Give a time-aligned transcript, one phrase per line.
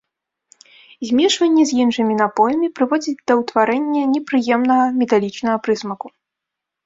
[1.07, 6.07] Змешванне з іншымі напоямі прыводзіць да ўтварэння непрыемнага металічнага прысмаку.